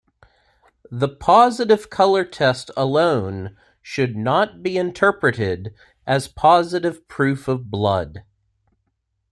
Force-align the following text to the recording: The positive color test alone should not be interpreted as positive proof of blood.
The 0.89 1.07
positive 1.09 1.91
color 1.91 2.25
test 2.25 2.71
alone 2.75 3.55
should 3.83 4.17
not 4.17 4.63
be 4.63 4.75
interpreted 4.75 5.75
as 6.07 6.27
positive 6.27 7.07
proof 7.07 7.47
of 7.47 7.69
blood. 7.69 8.23